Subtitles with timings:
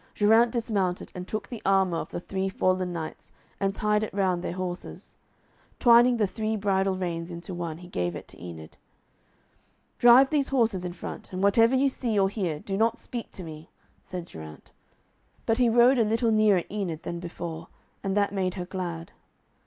[0.15, 4.41] Geraint dismounted, and took the armour of the three fallen knights, and tied it round
[4.43, 5.13] their horses.
[5.79, 8.77] Twining the three bridle reins into one, he gave it to Enid.
[9.99, 13.43] 'Drive these horses in front, and whatever you see or hear, do not speak to
[13.43, 13.69] me,'
[14.01, 14.71] said Geraint.
[15.45, 17.67] But he rode a little nearer Enid than before,
[18.03, 19.11] and that made her glad.